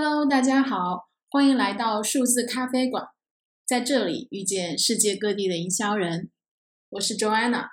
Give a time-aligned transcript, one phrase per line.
[0.00, 3.08] Hello，大家好，欢迎来到数字咖啡馆，
[3.66, 6.30] 在这里遇见世界各地的营销人。
[6.90, 7.66] 我是 Joanna，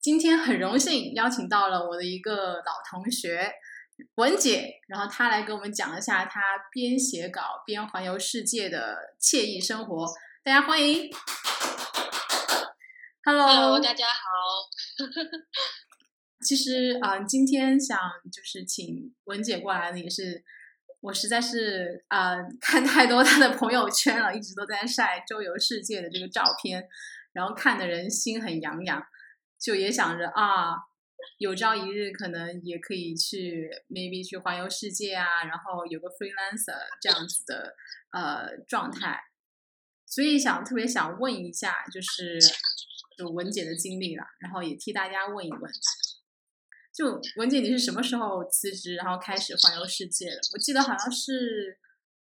[0.00, 3.52] 今天很荣幸邀请到了我的一个老同学
[4.14, 6.40] 文姐，然后她来给我们讲一下她
[6.72, 10.06] 边写稿边环游世界的惬意生活。
[10.42, 11.10] 大家欢迎。
[13.22, 15.04] Hello，大家好。
[16.40, 17.98] 其实啊，今天想
[18.32, 20.42] 就是请文姐过来呢，也是
[21.00, 26.88] 我实在是啊看太多他的朋友圈了，一直都在晒周游世界的这个照片，
[27.32, 29.00] 然后看的人心很痒痒，
[29.60, 30.74] 就也想着啊，
[31.38, 37.74] 有朝一日可能也可以去 maybe 去环游世界啊，然后有个 freelancer 这样子的
[38.10, 39.20] 呃状态，
[40.04, 42.40] 所以想特别想问一下，就是
[43.16, 45.72] 就文姐的经历了，然后也替大家问一问。
[46.98, 50.40] 就文姐，你是什么时候辞职，然后开始环游世界的？
[50.52, 51.78] 我记得好像是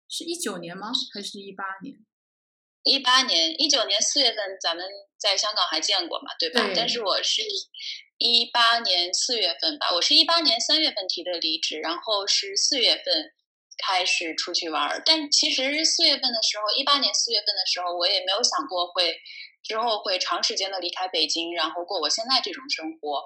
[0.09, 0.93] 是一九年吗？
[1.13, 1.99] 还是一八年？
[2.85, 4.87] 一八年，一九年四月份，咱们
[5.19, 6.63] 在香港还见过嘛，对吧？
[6.77, 7.43] 但是我是
[8.19, 13.33] 一八年四月份吧，我是一八年三月份提的离职，然后是四月份
[13.85, 15.03] 开始出去玩。
[15.05, 19.19] 但其实四月份的时候，一八年四月份的时候，我也没有想过会
[19.65, 23.25] 之后会长时间的离开北京，然后过我现在这种生活。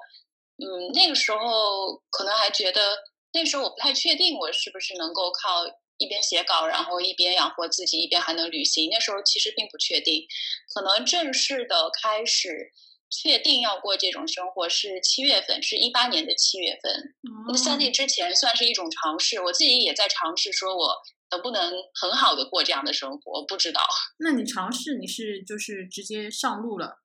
[0.57, 2.99] 嗯，那个时候可能还觉得，
[3.33, 5.67] 那时候我不太确定我是不是能够靠
[5.99, 8.89] 一边写稿，然后一边养活自己，一边还能旅行。
[8.91, 10.27] 那时候其实并不确定，
[10.73, 12.71] 可能正式的开始
[13.11, 17.15] 确定要过这种生活是七月份，是一八年的七月份。
[17.49, 20.95] 那在那之前算是一种尝试，我自己也在尝试，说我
[21.31, 23.81] 能不能很好的过这样的生活，不知道。
[24.19, 27.04] 那你尝试，你是就是直接上路了？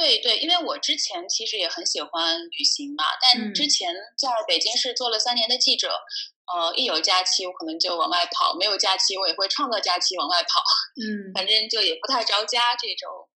[0.00, 5.92] 对对，因为我之前其实也很喜欢旅行嘛，但之前在北京市做了三年的记者，
[6.46, 10.62] 呃，一有假期我可能就往外跑，没有假期我也会创造假期往外跑，
[10.96, 13.28] 嗯，反正就也不太着家这种。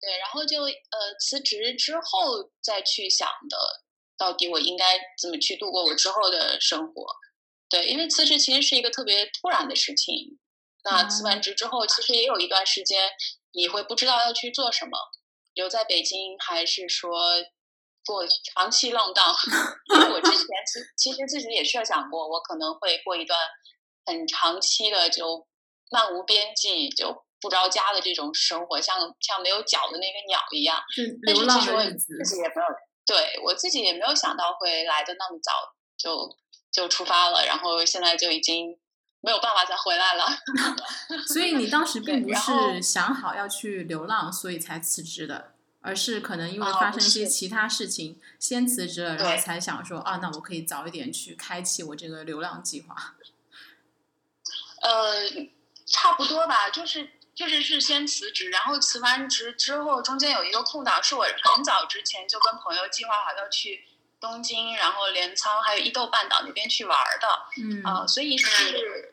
[0.00, 3.82] 对，然后就呃辞职之后再去想的，
[4.16, 7.04] 到底我应该怎么去度过我之后的生活？
[7.68, 10.38] 对，因为辞职其实是一个特别突然的事情，
[10.84, 13.10] 那辞完职之后，其实也有一段时间
[13.54, 14.96] 你会不知道要去做什么。
[15.54, 17.18] 留在北京，还是说
[18.04, 19.34] 过长期浪荡？
[19.94, 20.46] 因为我之前
[20.96, 23.38] 其其实自己也设想过，我可能会过一段
[24.06, 25.46] 很长期的就
[25.90, 30.82] 漫无边际、就不着家的这种生活，像像没有脚的那个鸟一样。
[31.26, 31.82] 但是其实我。
[31.84, 32.66] 自己也没有，
[33.06, 35.52] 对我自己也没有想到会来的那么早
[35.96, 36.36] 就
[36.72, 38.78] 就出发了，然后现在就已经。
[39.24, 40.26] 没有办法再回来了，
[41.32, 53.14] 所以你当时并不是想好要去流浪，所以才辞职的，而是可能因为发生一些其他事情，先辞职了，然后才想说啊，那我可以早一点去开启我这个流浪计划。
[54.82, 55.30] 呃，
[55.86, 63.84] 差不多吧，就是就是是先辞职，然后辞完职之后，中间有一个空档，是我很早之前就跟朋友计划好要去。
[64.22, 67.26] 东京，然后镰仓，还有伊豆半岛那边去玩的，
[67.60, 69.11] 嗯啊，所以是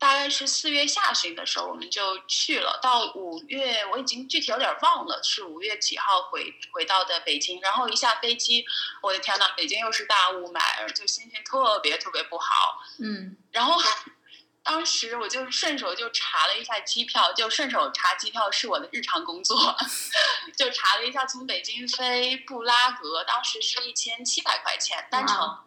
[0.00, 2.80] 大概是四月下旬的时候，我们就去了。
[2.82, 7.60] 到五月，我已经具体有点忘了是五月几号回回到的北京。
[7.60, 8.64] 然后一下飞机，
[9.02, 12.80] 我的天呐，北京又是大雾霾，就心情特别特别不好。
[12.98, 13.80] 嗯，然后。
[14.62, 19.74] 当时我就顺手就查了一下机票，就顺手查机票是我的日常工作，
[20.54, 25.58] 就查了一下从北京飞布拉格，当时是一千七百块钱单程，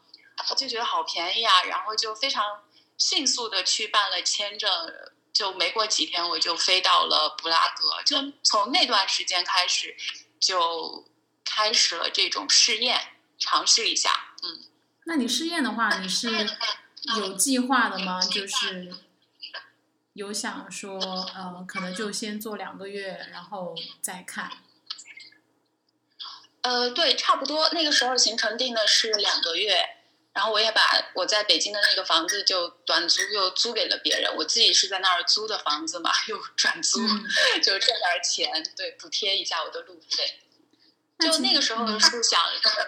[0.56, 2.62] 就觉得好便宜啊，然后就非常
[2.98, 4.70] 迅速的去办了签证，
[5.32, 9.96] 就没过几天我就飞到了布拉格，就从那段时间开始
[10.40, 11.06] 就
[11.46, 14.64] 开始了这种试验，尝试一下，嗯。
[15.06, 16.30] 那你试验的话，你是？
[17.18, 18.22] 有计划的吗？
[18.22, 18.96] 就是
[20.14, 20.98] 有想说，
[21.36, 24.50] 呃，可能就先做两个月，然后再看。
[26.62, 29.98] 呃，对，差不多那个时候行程定的是两个月，
[30.34, 30.82] 然后我也把
[31.14, 37.00] 我在北京的那个房子就短租又租给了别人，我自己是在那儿租的房子嘛， 又转租，
[37.64, 40.40] 就挣点钱，对，补贴一下我的路费。
[41.20, 42.42] 就那个时候是想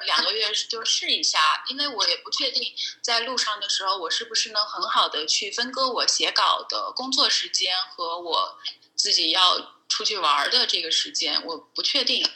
[0.06, 8.57] 两个月就试一下，因为我也不确定在路上的时候我是不是能很好的去分割我写稿的工作时间和我
[8.95, 12.27] 自己要出去玩的这个时间，我不确定。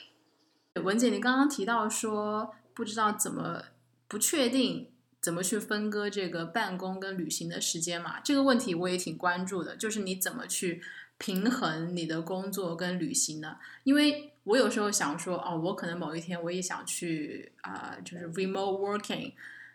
[0.75, 3.63] 文姐，你刚刚提到说不知道怎么
[4.07, 4.94] 不确定
[5.29, 8.19] 怎么去分割这个办公跟旅行的时间嘛？
[8.21, 10.81] 这个问题我也挺关注的，就是你怎么去
[11.19, 13.57] 平衡你的工作跟旅行呢？
[13.83, 19.33] 因为我有时候想说，哦，我可能某一天我也想去啊，就是 remote working，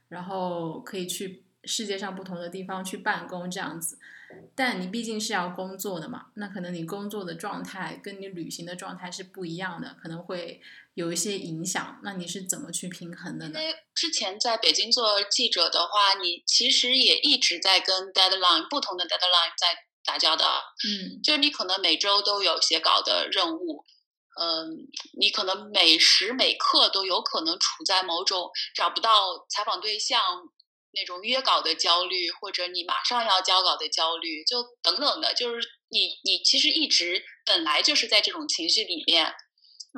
[0.08, 3.96] 然后可以去世界上不同的地方去办公这样子。
[4.54, 10.60] 但你毕竟是要工作的嘛，那可能你工作的状态跟你旅行的状态是不一样的，可能会
[10.94, 12.00] 有一些影响。
[12.02, 13.60] 那你是怎么去平衡的呢？
[13.60, 20.62] 因为之前在北京做记者的话，你其实也一直在跟 deadline 不同的 deadline 在打交道。
[20.86, 23.84] 嗯，就是你可能每周都有写稿的任务，
[24.40, 24.86] 嗯，
[25.18, 30.20] 你可能每时每刻都有可能处在某种找不到采访对象。
[30.94, 39.34] 那种约稿的焦虑，或者你马上要交稿的焦虑，就等等的，就是你你其实一直本来就是在这种情绪里面，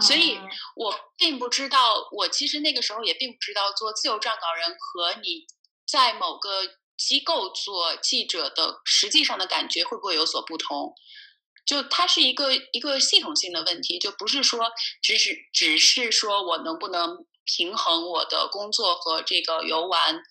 [0.01, 0.39] 所以
[0.75, 5.47] 我并不知道，我其实那个时候也并不知道做自由撰稿人和你
[5.87, 6.63] 在某个
[6.97, 10.95] 机构做记者的实际上的感觉会不会有所不同，
[11.65, 14.71] 就它是一个一个系统性的问题，就不是说
[15.03, 20.23] 只是只是说我能不能平衡我的工作和这个游玩。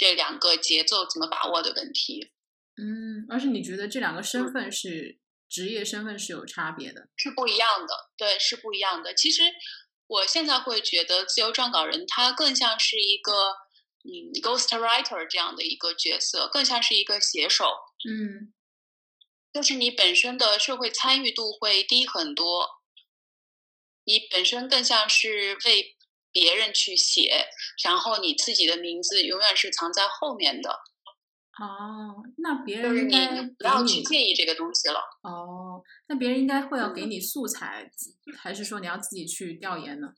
[0.00, 2.32] 这两个节奏怎么把握的问题，
[2.78, 9.12] 嗯，而且你觉得这两个身份是职业身份是有差别的，是不一样的，对，是不一样的。
[9.14, 9.42] 其实
[10.06, 13.50] 我现在会觉得自由撰稿人他更像是一个
[14.04, 17.66] 嗯，ghost writer 这样的一个角色，更像是一个写手，
[18.08, 18.54] 嗯，
[19.52, 22.66] 就是你本身的社会参与度会低很多，
[24.04, 25.98] 你本身更像是为。
[26.32, 27.48] 别人去写，
[27.84, 30.70] 然后你自己的名字永远是藏在后面的。
[31.58, 35.00] 哦，那别人应该不要去介意这个东西了。
[35.22, 37.90] 哦，那别人应该会要给你素材，
[38.38, 40.08] 还是说你要自己去调研呢？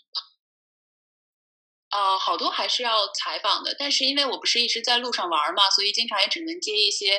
[1.91, 7.19] 呃，好多还是要采访的，但是因为我不是一直在路上玩嘛，所以经常也只能接一些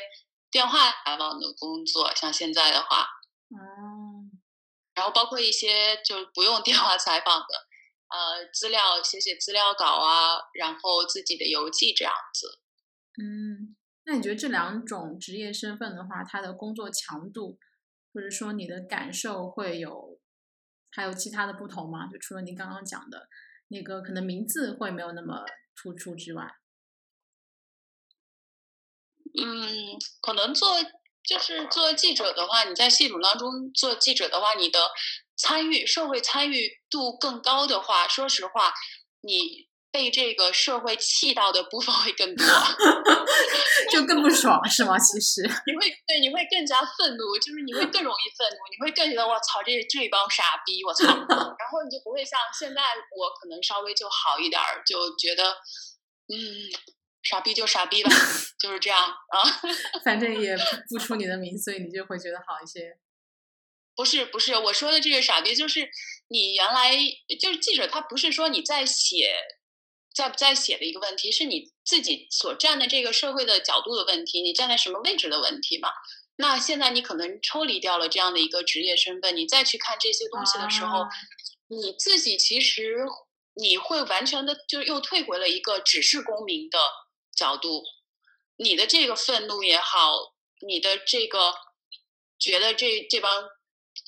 [0.49, 2.13] 电话采访的工作。
[2.15, 3.01] 像现在的话，
[3.49, 4.23] 哦，
[4.95, 7.47] 然后包括一些就不用电话采访的。
[8.13, 12.59] 呃，资料写写资料稿啊，然后自己的游记这样子。
[13.17, 17.57] 嗯，那你觉得这两种职业身份的话，他的工作强度，
[18.13, 20.19] 或者说你的感受会有
[20.91, 22.07] 还有其他的不同吗？
[22.07, 23.27] 就除了您刚刚讲的
[23.69, 25.43] 那个可能名字会没有那么
[25.75, 26.55] 突出之外，
[29.41, 30.69] 嗯，可能做
[31.27, 34.79] 就是做记者的话，你在系统当中做记者的话，你的。
[35.35, 38.71] 参与社会参与度更高的话，说实话，
[39.21, 42.45] 你被这个社会气到的部分会更多，
[43.91, 44.97] 就更不爽是吗？
[44.99, 52.81] 其实你会对你会更加愤怒，就是你会更容易愤怒，你会更觉得我操这这帮傻逼，我操， 然后你就不会像现在
[53.17, 55.49] 我可能稍微就好一点儿，就觉得
[56.29, 56.37] 嗯，
[57.23, 58.09] 傻逼就傻逼吧，
[58.59, 59.39] 就是这样啊，
[60.03, 60.55] 反正也
[60.89, 62.97] 不出你的名，所以你就会觉得好一些。
[63.95, 65.89] 不是不是，我说的这个傻逼就是
[66.27, 66.97] 你原来
[67.39, 69.35] 就是记者，他不是说你在写
[70.15, 75.89] 在不在写的一个问题，是你自己所站的这个社会的角度的问题，你站在什么位置的问题嘛？
[76.37, 81.05] 那现在你可能抽离掉了这样的一个职业身份，你再去看这些东西的时候，
[81.67, 83.05] 你自己其实
[83.53, 86.79] 你会完全的就是又退回了一个只是公民的
[87.35, 87.83] 角度，
[88.57, 90.33] 你的这个愤怒也好，
[90.65, 91.53] 你的这个
[92.39, 93.49] 觉得这这帮。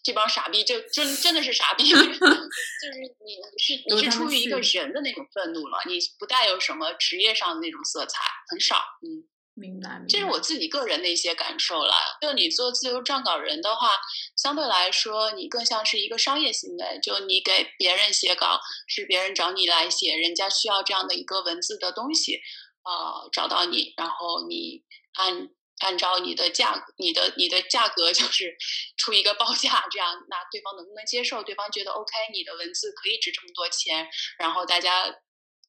[0.03, 8.77] 这帮傻逼就真真的是傻逼， 就是你你是你是出于一个人的那种愤怒了，你不带有什么职业上的那种色彩，很少。
[9.03, 10.03] 嗯，明白。
[10.09, 11.95] 这是我自己个人的一些感受了。
[12.21, 13.89] 就你做自由撰稿人的话，
[14.35, 16.99] 相对来说，你更像是一个商业行为。
[17.01, 22.41] 就你给别人写稿，是别人找你来写，人家需要这样的一个文字的东西，
[22.85, 24.83] 啊，找到你，然后你
[25.15, 25.49] 按。
[25.79, 28.55] 按照你的价，你的你的价格就是
[28.95, 31.43] 出一个报价，这样那对方能不能接受？
[31.43, 34.07] 对方觉得 OK，你的文字可以值这么多钱，
[34.39, 35.13] 然后大家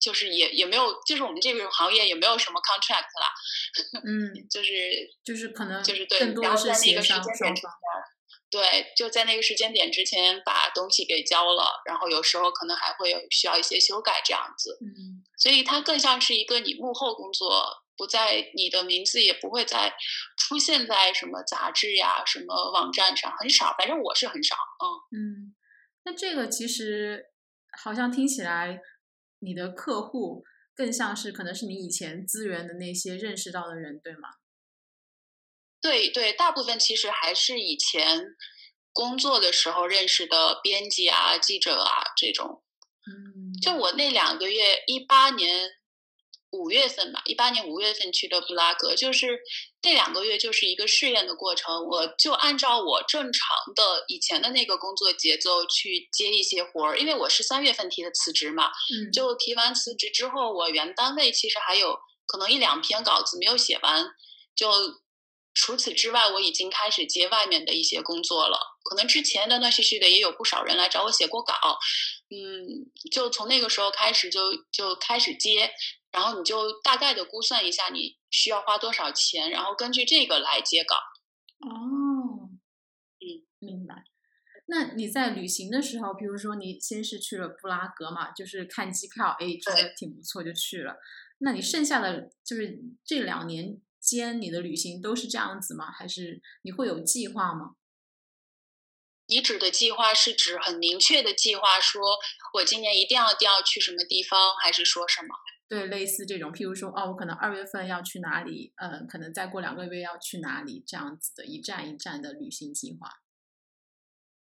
[0.01, 3.35] 就是也也没有，就是我们这个行业也没有什么 contract 啦，
[4.07, 7.55] 嗯，就是就是可能就是对，然后在那个时间点之前，
[8.49, 17.83] 对，就在那个时间点之前把东西给交了，然后有时候可能还会有需要一些修改这样子，嗯，所以它更像是一个你幕后工作。
[17.99, 19.91] 不在你的名字也不会再
[20.37, 23.75] 出现在什么杂志呀、什么网站上，很少。
[23.79, 24.55] 反正我是很少。
[25.15, 25.55] 嗯嗯，
[26.05, 27.31] 那这个其实
[27.83, 28.83] 好像听起来，
[29.39, 34.29] 你的客户更像是可能是你以前资源的那些认识到的人，对吗？
[35.81, 38.37] 对对，大部分其实还是以前
[38.93, 42.63] 工作的时候认识的编辑啊、记者啊这种。
[43.07, 45.71] 嗯，就我那两个月，一八年。
[46.53, 49.39] 五月份吧，一八年五月份去的布拉格，就是
[49.83, 51.85] 那两个月就是一个试验的过程。
[51.87, 58.69] 我就按照我正常的以前的那个工作节奏去接一些活儿，因为我是三月份提的辞职嘛。
[58.69, 59.13] 嗯。
[59.13, 64.07] 就提完辞职之后，我原单位其实还有可能一两篇稿子没有写完，
[64.55, 64.71] 就
[65.57, 68.59] 除此之外，我已经开始接外面的一些工作了。
[68.85, 71.55] 可能之前断断续续的也有不少人来找我写过稿，
[72.29, 75.73] 嗯，就从那个时候开始就就开始接，
[76.13, 80.95] 然后你就大概的估算一下你需要花多少钱，然后根据这个来接稿。
[81.67, 82.51] 哦，
[83.21, 84.05] 嗯，明白。
[84.67, 90.97] 那你在旅行的时候，比如说你先是去了布拉格嘛，就是看机票，哎，觉得挺不错就去了。
[91.39, 95.91] 那你剩下的就是这两年间，你的旅行都是这样子吗？
[95.91, 97.75] 还是你会有计划吗？
[99.27, 102.01] 你指的计划是指很明确的计划，说
[102.55, 105.35] 我今年一定要要去什么地方，还是说什么？
[105.69, 113.11] 对，类似这种，譬如说，哦，我可能二月份要去哪里，呃，可能再过两个月要去哪里，这样子的一站一站的旅行计划。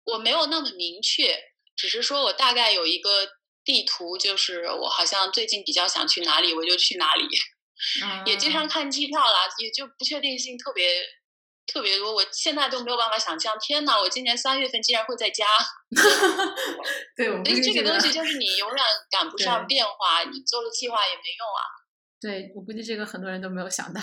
[0.04, 7.26] 我没有那么明确，只是说我大概有一个地图，就是我好像最近比较想去哪里，我就去哪里。
[8.26, 11.04] 也经常看机票啦，也就不确定性特别。
[11.70, 13.54] 特别多，我现在都没有办法想象。
[13.60, 15.46] 天哪，我今年三月份竟然会在家。
[17.14, 18.82] 对，所以这个东西就是你永远
[19.12, 21.62] 赶不上变化，你做了计划也没用啊。
[22.22, 24.00] 对，我估计这个很多人都没有想到。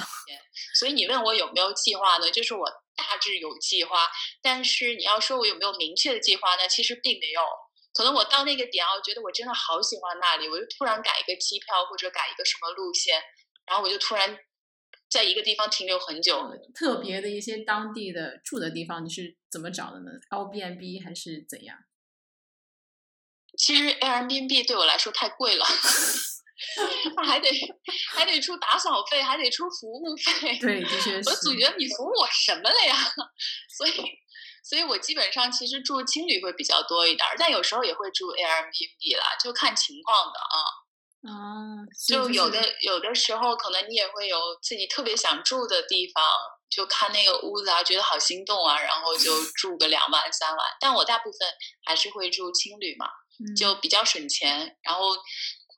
[0.79, 2.31] 所以你问我有没有计划呢？
[2.31, 4.11] 就是我大致有计划，
[4.43, 6.69] 但是你要说我有没有明确的计划呢？
[6.69, 7.41] 其实并没有。
[7.95, 13.23] 可能我到那个点，我觉得我真的好喜欢那里，我就突然改一个机票或者改一个什么路线，
[13.67, 14.39] 然后我就突然。
[15.11, 16.43] 在一个地方停留很久，
[16.75, 21.79] 特别的一些当地的住的地方，你是怎么找的呢？Airbnb 还是怎样？
[23.57, 25.65] 其实 Airbnb 对我来说太贵了，
[27.25, 27.49] 还得
[28.13, 30.59] 还得出打扫费，还得出服务费。
[30.59, 31.31] 对，的确是。
[31.31, 32.97] 我总觉得你服务我什么了呀？
[33.79, 33.93] 所以，
[34.65, 40.84] 所以我基本上其实住青旅会比较多一点，但有时候也会住 Airbnb 啦，就看情况的啊。
[41.25, 46.23] 啊，就有的有的时候，可能你也会有自己特别想住的地方，
[46.69, 50.67] 就看那个屋子啊，觉得好心动啊，然后就 住个两晚三晚。
[50.79, 51.49] 但我大部分
[51.87, 53.07] 还是会住青旅嘛，
[53.57, 54.77] 就比较省钱。
[54.83, 55.17] 然后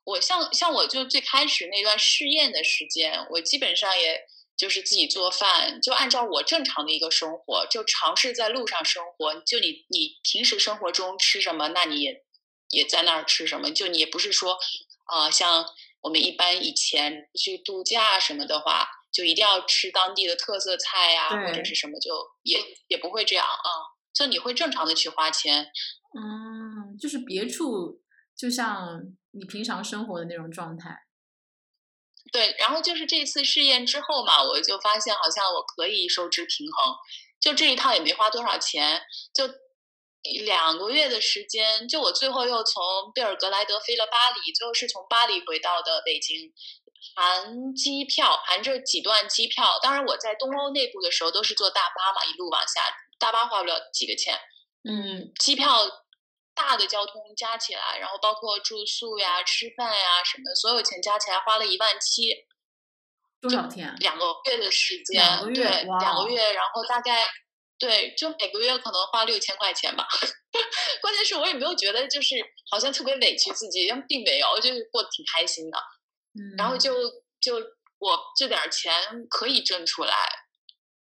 [0.04, 4.20] 我像像我就最开始那段试验的时间，我基本上也
[4.56, 9.32] 就是自己做饭，就按照我正常的一个生活，就尝试在路上生活。
[9.42, 12.24] 就你你平时生活中吃什么，那你也
[12.70, 13.70] 也在那儿吃什么。
[13.70, 14.58] 就你也不是说。
[15.06, 15.64] 啊，像
[16.02, 22.58] 我们一般以前去度假什么的话，就一定要吃当地的特色菜呀，或者是什么，就也
[22.88, 23.68] 也不会这样啊。
[24.12, 25.70] 就你会正常的去花钱，
[26.18, 28.00] 嗯，就是别处
[28.36, 29.00] 就像
[29.32, 31.06] 你平常生活的那种状态。
[32.32, 36.96] 对，然后就是这次试验之后嘛，我就发现好像我可以收支平衡，
[37.40, 39.48] 就这一套也没花多少钱，就。
[40.44, 42.82] 两个月的时间，就我最后又从
[43.14, 46.52] 贝尔格莱德飞了巴黎，最后是从巴黎回到的北京，
[47.14, 49.78] 含机票，含这几段机票。
[49.82, 52.80] 当然我在东欧内部的时候都是坐大巴嘛，一路往下，
[53.18, 54.38] 大巴花不了几个钱。
[54.88, 55.86] 嗯，机票
[56.54, 62.46] 大的交通加起来，然后包括住宿呀、吃饭呀什么，所有钱加起来花了一万七。
[63.40, 63.94] 多少天？
[63.98, 65.22] 两个月的时间。
[65.22, 65.54] 两个月。
[65.54, 67.26] 对，两个月，然后大概。
[67.78, 70.08] 对，就每个月可能花六千块钱吧。
[71.02, 72.36] 关键是我也没有觉得就是
[72.70, 75.78] 好像特别委屈自己，并没有，就是过得挺开心的。
[76.32, 76.94] 嗯，然后就
[77.38, 77.56] 就
[77.98, 78.92] 我这点钱
[79.28, 80.14] 可以挣出来，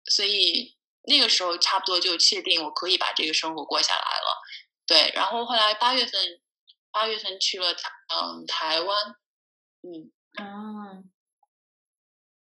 [0.07, 4.43] 所以那个时候差不多就确定我可以把这个生活过下来了。
[4.87, 6.41] 对，然后后来八月份
[6.91, 9.15] 八月份去了嗯台湾，
[9.83, 10.11] 嗯
[10.43, 11.05] 哦，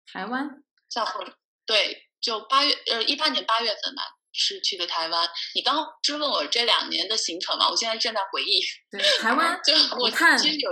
[0.07, 1.25] 台湾，再后
[1.67, 2.06] 对。
[2.27, 4.03] 就八月呃一八年八月份吧，
[4.33, 5.31] 是去的台湾。
[5.55, 7.71] 你刚质问我这两年的行程嘛？
[7.71, 8.61] 我现在正在回忆。
[8.91, 10.71] 对，台湾就我看其实有，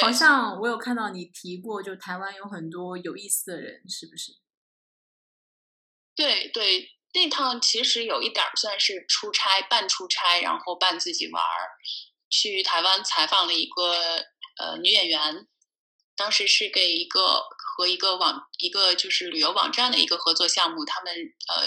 [0.00, 4.32] 好像我有看到你提过，就台湾有很多有意思的人，是不是？
[6.16, 11.68] 对对，那趟其实有一点算是出差，半出差，然后半自己玩儿，
[12.30, 14.24] 去台湾采访了一个
[14.56, 15.46] 呃女演员。
[16.16, 17.42] 当时是给一个
[17.76, 21.12] 和一个网一个就是旅游网站的一个合作项目，他们
[21.48, 21.66] 呃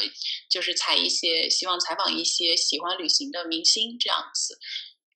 [0.49, 4.57] 就是采一些希望采访一些喜欢旅行的明星这样子，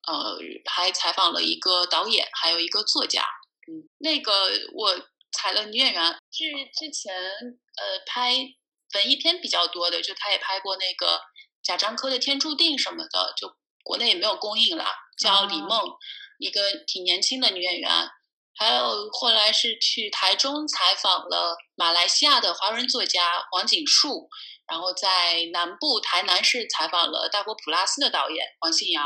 [0.06, 0.38] 呃
[0.70, 3.24] 还采访了一个导演，还有一个作家。
[3.66, 4.94] 嗯，那个我
[5.32, 6.44] 采了女演员，是
[6.78, 8.36] 之前呃拍
[8.94, 11.18] 文艺片比较多的，就她也拍过那个
[11.62, 13.50] 贾樟柯的《天注定》什么的，就
[13.82, 15.80] 国内也没有公映啦，叫李梦，
[16.38, 17.90] 一个挺年轻的女演员。
[18.54, 24.28] 还有后来是去台中采访了马来西亚的华人作家黄锦树，
[24.68, 29.02] 然后在南部台南市采访了大国普拉斯的导演黄信尧。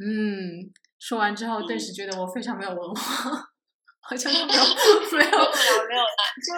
[0.00, 3.02] 嗯，说完之后顿时觉得我非常没有文化。
[4.08, 4.60] 好像没有没有
[5.12, 5.30] 没有
[5.86, 6.54] 没有啦，就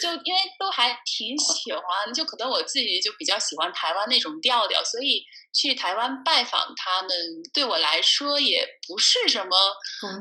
[0.00, 7.10] 就因为都还挺喜欢，就可能我自己就比较喜欢台湾那种调调，所以去台湾拜访他们，
[7.52, 9.50] 对我来说也不是什么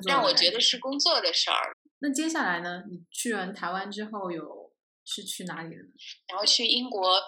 [0.07, 1.75] 让我觉得是工作的事儿。
[1.99, 2.81] 那接下来呢？
[2.89, 4.71] 你去完台湾之后，有
[5.05, 5.89] 是去哪里了呢？
[6.27, 7.21] 然后去英国，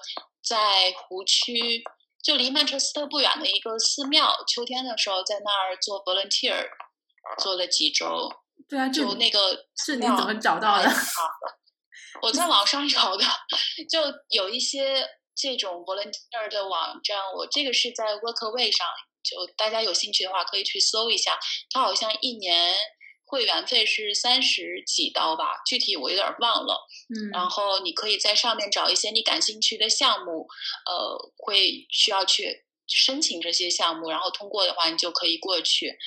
[0.43, 1.83] 在湖区，
[2.23, 6.67] 就离曼彻斯特不远的一个寺庙，秋天的时候在那儿做 volunteer，
[7.37, 8.31] 做了几周。
[8.69, 10.89] 对啊，就那个是你怎么找到的？
[12.21, 13.25] 我在网上找的，
[13.89, 13.99] 就
[14.29, 17.17] 有一些这种 volunteer 的网站。
[17.35, 18.85] 我这个是在 Workaway 上，
[19.23, 21.39] 就大家有兴趣的话可以去搜一下。
[21.71, 22.75] 它好像一年
[23.25, 26.87] 会员费是三十几刀吧，具体我有点忘了。
[27.09, 30.47] 嗯，然后你可以在上面找一些你感兴趣的项目，
[30.85, 35.97] 呃，会需要去申请这些项目，然后通过的话，你就可以过去。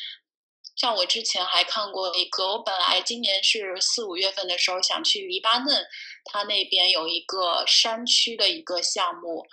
[0.83, 5.87] 像我之前还看过一个，我本来今年是四五月份的时候想去黎巴嫩，
[6.25, 9.47] 他那边有一个山区的一个项目，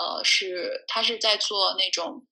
[0.00, 2.24] 呃，是它是在做那种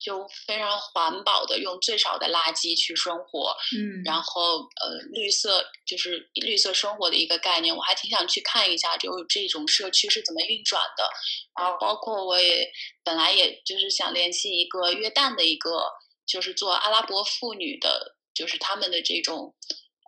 [0.00, 11.08] 就非常环保的，用最少的垃圾去生活，嗯，然后呃绿色就是绿色生活的一个概念，我还挺想去看一下，就这种社区是怎么运转的，
[11.56, 12.68] 然后包括我也
[13.04, 15.84] 本来也就是想联系一个约旦的一个。
[16.32, 19.54] 就是做阿拉伯妇女的，就是他们的这种，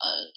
[0.03, 0.33] 呃，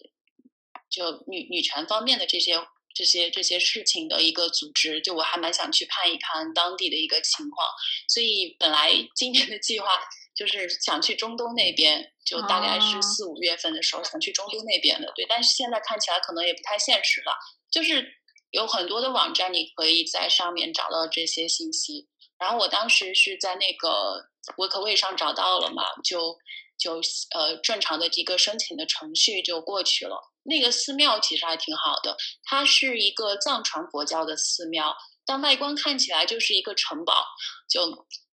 [0.89, 2.59] 就女女权方面的这些
[2.93, 7.65] 这些这些事情的一个组织，就我还蛮想去看一看当地的一个情况。
[8.09, 9.87] 所以本来 今年的计划
[10.35, 15.25] 就是想去中东那边，就大概是四五月份的时候想去中东那边的，对。
[15.29, 17.31] 但是现在看起来可能也不太现实了。
[17.71, 18.13] 就是
[18.51, 22.09] 有很多的网站，你可以在上面找到这些信息。
[22.37, 24.27] 然后我当时是在那个。
[24.55, 25.83] Workaway 上找到了嘛？
[26.03, 26.37] 就
[26.77, 27.01] 就
[27.35, 30.31] 呃正常的一个申请的程序就过去了。
[30.43, 34.95] 那个寺庙其实还挺好的，它是一个藏传佛教的寺庙，
[35.25, 37.25] 但外观看起来就是一个城堡。
[37.69, 37.85] 就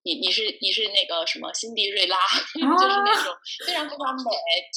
[0.05, 2.17] 你你是你是那个什么辛迪瑞拉，
[2.55, 3.35] 就是那种
[3.67, 4.31] 非常非常美。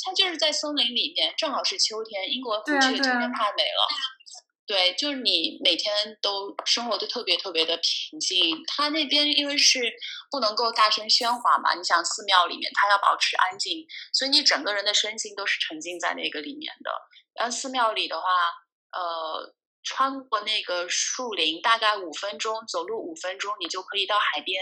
[0.03, 3.87] 它就是在森林里面，正好是秋天，英国湖区的秋天太美了。
[4.67, 8.61] 对，就是你每天都生活的特别特别的平静。
[8.67, 9.79] 他那边因为是
[10.29, 16.91] 不能够大声喧哗嘛，你想寺庙里面，他要保持安静，所以你整个人的身心都是沉浸在那个里面的。
[17.33, 18.27] 然后寺庙里的话，
[18.91, 24.61] 呃，穿过那个树林，大概五分钟，走路五分钟，你就可以到海边。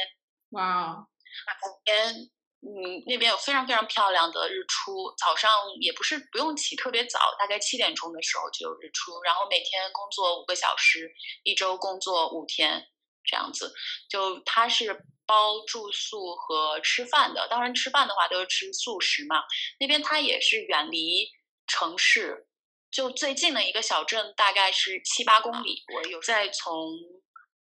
[0.51, 1.07] 哇，
[1.47, 2.29] 海边。
[2.67, 9.21] 嗯，那边有非常非常漂亮的日出，早上也不是不用起特别早，大概七点钟的时候就有日出。
[9.21, 12.87] 然后每天工作五个小时，一周工作五天
[13.23, 13.71] 这样子。
[14.09, 19.43] 就他是包住宿和吃饭的，当然吃饭的话都是吃素食嘛。
[19.79, 21.29] 那边它也是远离
[21.67, 22.47] 城市，
[22.89, 25.83] 就最近的一个小镇大概是七八公里。
[25.93, 26.97] 我有在从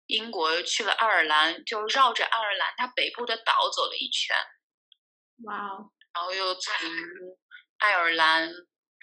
[0.09, 4.37] 英国去了爱尔兰，就绕着爱尔兰它北部的岛走了一圈。
[5.45, 5.91] 哇哦！
[6.13, 6.75] 然后又从
[7.79, 8.51] 爱尔兰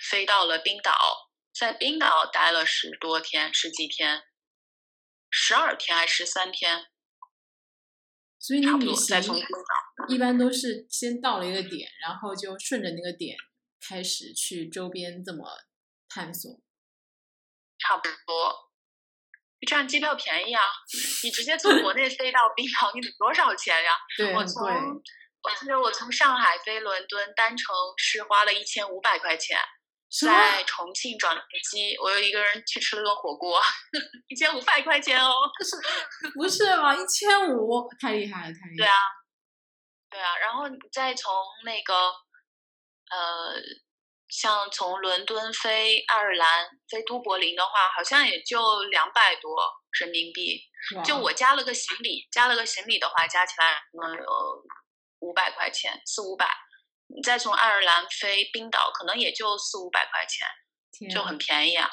[0.10, 4.22] 飞到了冰岛，在冰岛待了十多天，十几天，
[5.32, 6.86] 十二天还是十三天？
[8.38, 13.36] 所以你旅行从冰岛一般都是先到了一个点，然后就顺着那个点
[13.80, 15.44] 开始去周边这么
[16.08, 16.52] 探索。
[17.80, 18.72] 差不多，
[19.68, 20.62] 这样机票便宜啊！
[21.24, 23.92] 你直接从国内飞到冰岛，你得多少钱呀？
[24.16, 25.02] 对，我从。
[25.44, 29.58] 我记得我从上海飞伦敦单程是花了一千五百块钱，
[30.26, 33.62] 在重庆转飞机，我又一个人去吃了顿火锅，
[34.28, 35.32] 一千五百块钱哦。
[36.36, 36.94] 不是吧？
[36.96, 38.78] 一千五，太厉害了，太厉害。
[38.78, 38.98] 对啊，
[40.10, 41.32] 对啊，然后你再从
[41.64, 41.94] 那个，
[43.12, 43.56] 呃，
[44.28, 49.56] 像从伦敦飞爱尔兰飞都柏林的话，好像也就两百多
[50.00, 50.62] 人民币。
[51.06, 54.24] 就我加了个行李，加了个行李的话，加起来可能有。
[55.20, 56.48] 五百块钱，四五百，
[57.08, 60.48] 你再从爱尔兰飞冰岛，可能也就四五百块钱，
[61.10, 61.90] 就很便宜啊！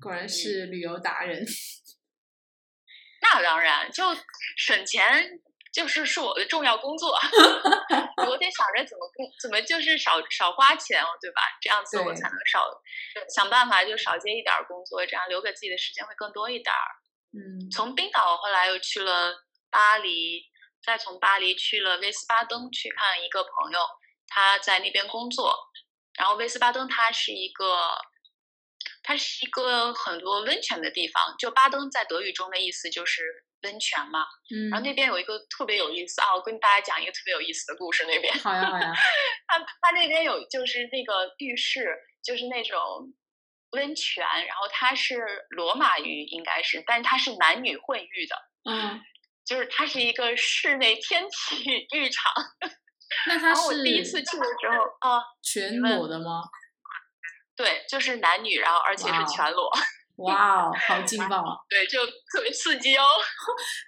[0.00, 1.44] 果然是旅游达人。
[3.20, 4.14] 那当然，就
[4.56, 5.40] 省钱
[5.72, 7.18] 就是是我的重要工作。
[8.26, 9.10] 我得想着怎么
[9.40, 11.42] 怎么就是少少花钱哦，对吧？
[11.60, 12.70] 这样子我才能少
[13.34, 16.80] 想办法就少接一点工作，这样留给自己的时间会更多一点儿。
[17.32, 19.34] 嗯，从冰岛后来又去了
[19.68, 20.47] 巴黎。
[20.84, 23.78] 再从巴黎去了威斯巴登去看一个朋友，
[24.26, 25.56] 他在那边工作。
[26.18, 27.96] 然后威斯巴登它是一个，
[29.02, 31.34] 它是一个很多温泉的地方。
[31.38, 33.22] 就巴登在德语中的意思就是
[33.62, 34.26] 温泉嘛。
[34.50, 34.70] 嗯。
[34.70, 38.04] 然后那边有一个特别有意思啊，我跟大家讲一个特别有意思的故事。
[38.06, 38.92] 那边好呀好呀。
[39.46, 42.78] 他他那边有就是那个浴室就是那种
[43.70, 48.36] 温泉，然后它是罗马浴，应该是，但是它是男女混浴的，
[48.68, 49.00] 嗯，
[49.48, 52.32] 就是它是一个室内天体浴场。
[53.26, 56.42] 那它是第一次去的时候啊，全裸的吗？
[57.56, 59.70] 对，就是男女，然后而且是全裸。
[60.18, 61.54] 哇哦，好劲爆啊！
[61.70, 63.04] 对，就特别刺激哦。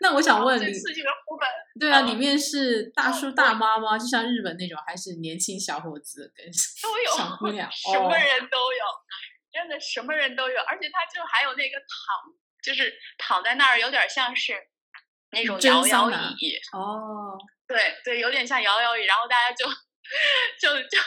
[0.00, 1.48] 那我想问你，刺激的部分，
[1.80, 3.98] 对啊，里面是大叔大妈吗？
[3.98, 6.46] 就像日本那种，还是年轻小伙子跟
[6.80, 7.68] 都有小姑娘？
[7.72, 8.84] 什么人都有，
[9.52, 10.60] 真的什么人都有。
[10.62, 14.54] 而且他就还有那个躺，就是躺在那儿，有点像是
[15.32, 17.38] 那种摇摇椅哦。
[17.66, 19.64] 对对，有点像摇摇椅，然后大家就
[20.60, 20.98] 就就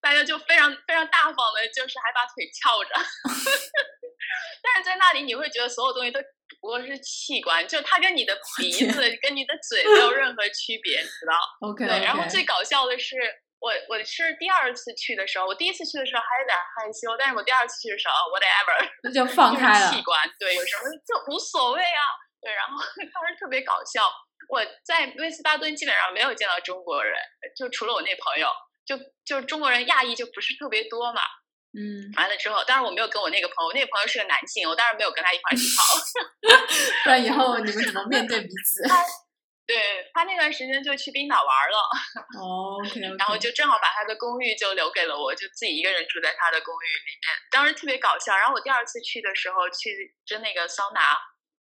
[0.00, 2.90] 大家就非常非常大方的，就是还把腿翘着。
[4.62, 6.20] 但是在那里你会觉得所有东西都
[6.60, 11.86] 不过是器官，就它跟你的鼻子、跟你的嘴没有任何区别，你知道？OK。
[11.88, 13.16] 对，然后最搞笑的是，
[13.58, 19.90] 我我是第二次去的时候，我第一次去的时候还有点害羞，但是我第二次去的时候，whatever，那就放 开了。
[19.90, 22.02] 器官，对，有什么就无所谓啊。
[22.46, 22.78] 对，然后
[23.12, 24.06] 当时特别搞笑。
[24.48, 27.18] 我在威斯巴顿基本上没有见到中国人，
[27.56, 28.46] 就除了我那朋友，
[28.86, 31.20] 就就中国人亚裔就不是特别多嘛。
[31.74, 35.98] 嗯，完了之后，当然我没有跟我那个朋友，那个朋友是个男性，我当然没有跟他一块去跑。
[37.02, 38.86] 不然以后你们怎么面对彼此？
[39.66, 41.76] 对他那段时间就去冰岛玩了。
[42.38, 42.78] 哦。
[43.18, 47.34] 然后就正好把他的公寓就留给了我，就自己一个人住在他的公寓里面。
[47.50, 48.36] 当时特别搞笑。
[48.36, 51.18] 然后我第二次去的时候去蒸那个桑拿，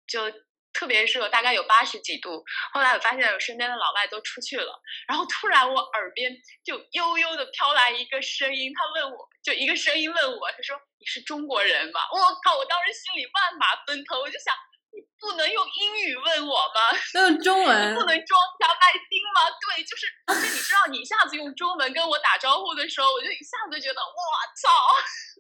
[0.06, 0.44] 就。
[0.76, 2.44] 特别热，大概有八十几度。
[2.74, 4.76] 后来我发现我身边的老外都出去了，
[5.08, 6.30] 然后突然我耳边
[6.66, 12.58] 就悠悠的飘来一个声音，他问我就一个声音问我，他说：“你是中国人吗？”我靠！
[12.58, 14.54] 我当时心里万马奔腾，我就想，
[14.92, 16.92] 你不能用英语问我吗？
[17.16, 19.48] 用中文，你不能装假耐心吗？
[19.64, 24.20] 对，就是，而且你知道，你一下子用中文跟我打招呼的时候，我就一下子觉得，我
[24.60, 24.68] 操！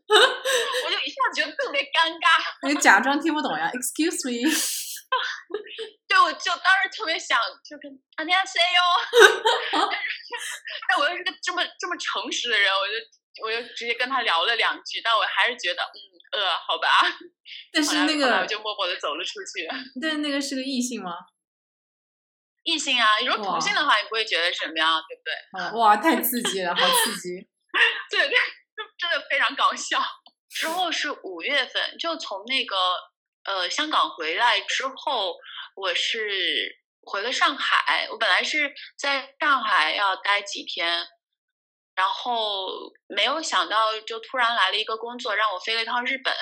[0.86, 2.70] 我就一下子觉得特别尴尬。
[2.70, 4.48] 你假装听不懂呀？Excuse me。
[6.08, 8.80] 对，我就当时特别想，就跟阿尼亚 say 哟，
[10.90, 12.94] 但我又是个这么这么诚实的人，我就
[13.46, 16.88] 我就直接跟他聊了两句，但我还是觉得，嗯呃，好吧。
[17.72, 19.68] 但是那个我就默默的走了出去。
[20.02, 21.12] 但是那个是个异性吗？
[22.64, 25.80] 异性啊，如果同性的话，你不会觉得什么呀，对不对？
[25.80, 27.48] 哇，太刺激了，好刺激！
[28.10, 28.38] 对对，
[28.98, 30.02] 真的非常搞笑。
[30.50, 32.76] 之后是五月份，就从那个。
[33.46, 35.36] 呃，香港回来之后，
[35.76, 38.08] 我是回了上海。
[38.12, 41.06] 我本来是在上海要待几天，
[41.96, 42.68] 然后
[43.08, 46.34] 没有想到，就突然来了一个工作，让我飞了一趟日本，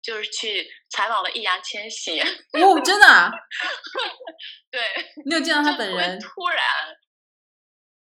[0.00, 2.20] 就是去采访了易烊千玺。
[2.20, 3.06] 哦，真的？
[3.06, 3.30] 啊
[4.72, 4.80] 对，
[5.26, 6.18] 你有见到他本人？
[6.18, 6.60] 突然？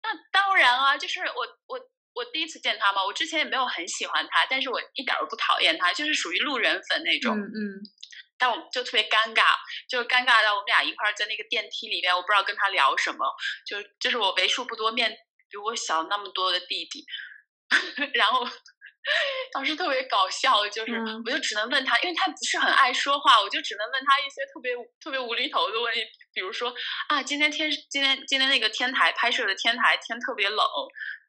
[0.02, 1.80] 那当然啊，就是我我
[2.14, 7.36] 我第一次见他嘛，我之前也没有很喜欢他，但是我一点都不讨厌他，就是属于路人粉那种。
[7.36, 7.82] 嗯嗯。
[8.38, 9.56] 但我就特别尴尬，
[9.88, 13.26] 就尴尬到我们俩一块儿在那个电梯里面，我不知道跟他聊什么，
[13.66, 15.10] 就就是我为数不多面
[15.50, 17.04] 比我小那么多的弟弟，
[18.14, 18.46] 然后
[19.52, 20.92] 当时特别搞笑，就是
[21.24, 26.72] 我就只能问他，因为他不是很爱说话，我就只能问他一些特别特别无厘头的问题，比如说
[27.08, 30.64] 啊，今天天今天今天那个天台拍摄的天台天特别冷，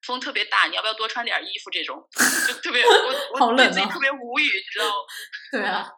[0.05, 1.69] 风特别大，你要不要多穿点衣服？
[1.71, 2.07] 这种
[2.47, 4.93] 就特别 我我对自己特别无语，你知道吗？
[5.51, 5.89] 对啊。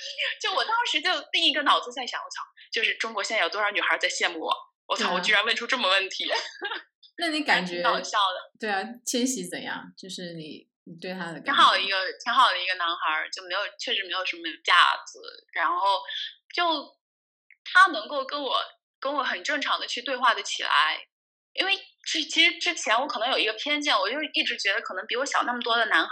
[0.40, 4.54] 就我当时就另一个脑子在想，我操，就是中国现在有多少女孩在羡慕我？
[4.86, 6.30] 我操，我居然问出这么问题。
[7.18, 7.82] 那你感觉？
[7.82, 8.52] 搞笑的。
[8.60, 9.82] 对啊，千玺怎样？
[9.98, 11.40] 就是你你对他的。
[11.40, 15.20] 挺好的一个，挺好的一个男孩，就没有，确实没有什么架子。
[15.52, 16.00] 然后
[16.54, 16.64] 就
[17.64, 18.62] 他能够跟我
[19.00, 21.06] 跟我很正常的去对话的起来，
[21.54, 26.10] 因为之其实之前我可能有一个偏见，我就一直觉得可能比我小那么多的男孩。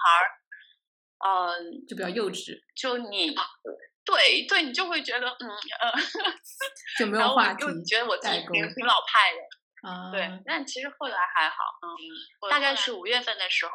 [1.25, 2.61] 嗯，就比较幼稚。
[2.77, 3.35] 就你，
[4.05, 5.49] 对对，你就会觉得，嗯
[5.81, 5.93] 呃，
[6.99, 7.65] 就没有话题。
[7.85, 10.11] 觉得我自己挺挺老派的啊。
[10.13, 11.57] 对，但其实后来还好。
[11.83, 13.73] 嗯，大概是五月份的时候，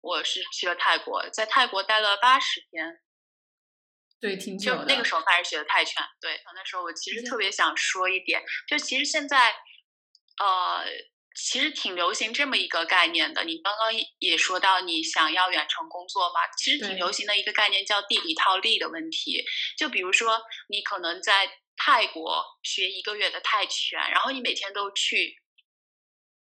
[0.00, 3.00] 我是去了泰国，在泰国待了八十天。
[4.20, 6.02] 对，挺久就那个时候开始学的泰拳。
[6.20, 9.50] 对，那时候我其实特别想说一点，就其实现在，
[10.42, 10.84] 呃。
[11.34, 19.44] 其实挺流行这么一个概念的，你刚刚也说到你想要远程工作嘛，其实挺流行的一个概念叫地理套利的问题。
[19.76, 25.42] 就比如说，你可能在泰国学一个月的泰拳，然后你每天都去，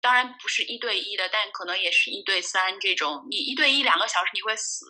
[0.00, 3.26] 当然不是一对一的，但可能也是一对三这种。
[3.28, 4.86] 你一对一两个小时你会死，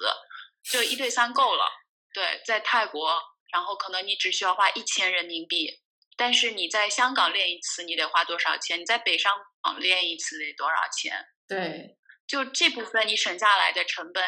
[0.71, 1.65] 就一对三够了。
[2.13, 3.19] 对，在泰国，
[3.51, 5.81] 然后可能你只需要花一千人民币。
[6.17, 8.81] 但是你在香港练一次，你得花多少钱？
[8.81, 11.15] 你在北上广练一次得多少钱？
[11.47, 14.25] 对，就这部分你省下来的成本，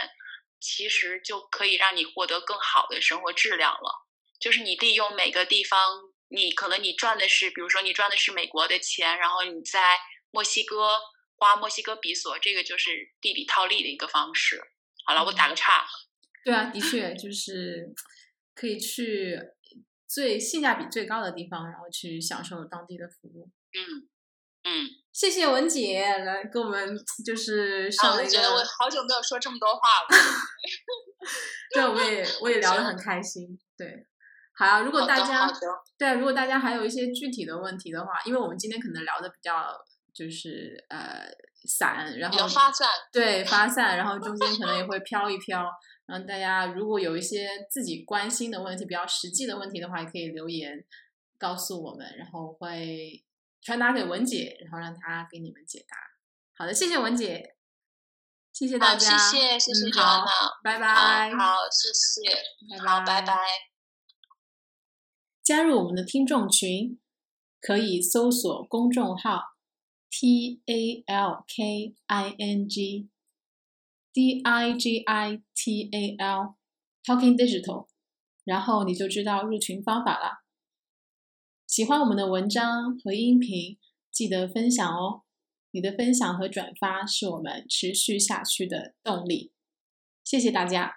[0.61, 4.07] 其实就可以让你获得更好的生活质量了。
[4.39, 5.81] 就是你利用每个地方，
[6.29, 9.99] 你可能你赚的是，比如说你赚的是美国的钱，然后你在
[10.31, 11.01] 墨西哥
[11.37, 14.61] 花墨西哥比索，这个就是地理套利的一个方式。
[15.07, 15.87] 好了，我打个岔。
[16.45, 17.89] 对啊，的确就是
[18.55, 19.37] 可以去
[20.09, 23.51] 最性价比最高的地方，然后去享受当地的服务。
[23.73, 24.09] 嗯
[24.65, 28.39] 嗯，谢谢文姐来跟我们就是上了一个。
[28.39, 30.09] 我觉得我好久没有说这么多话了。
[31.73, 33.59] 对，我也我也聊得很 开心。
[33.77, 34.07] 对，
[34.57, 35.49] 好啊，如果大家
[35.97, 39.73] 对，如果大家还有一些具体的问题的话，因为我们今天可能聊的比较
[40.13, 41.23] 就是呃
[41.65, 45.65] 散，然后发散，对发散，然后中间可能也会飘一飘。
[46.09, 50.83] 然后大家如果有一些自己关心的问题，比较实际的问题的话，也可以留言
[51.37, 53.23] 告诉我们，然后会
[53.61, 55.97] 传达给文姐，然后让她给你们解答。
[56.57, 57.57] 好的，谢谢文姐，
[58.55, 60.25] 谢谢大家，谢谢谢谢好，
[60.65, 63.37] 拜拜，好，谢谢，好，拜拜。
[65.45, 66.99] 加入我们的听众群，
[67.61, 69.43] 可以搜索公众号
[70.09, 73.11] T A L K I N G。
[74.13, 76.57] D I G I T A L
[77.05, 77.89] Talking Digital，
[78.45, 80.45] 然后你就知道入群方法了。
[81.67, 83.79] 喜欢我们的文章和音频，
[84.11, 85.23] 记得分享哦。
[85.71, 89.53] 你的分享和转发是我们持续下去的动力。
[90.25, 90.97] 谢谢大家。